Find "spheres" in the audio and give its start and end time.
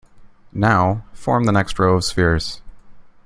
2.03-2.59